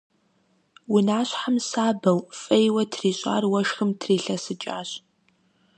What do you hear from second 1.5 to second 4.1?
сабэу, фӀейуэ трищӀар уэшхым